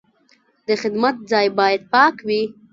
د 0.67 0.69
خدمت 0.81 1.15
ځای 1.31 1.47
باید 1.57 1.81
پاک 1.93 2.15
وي. 2.27 2.43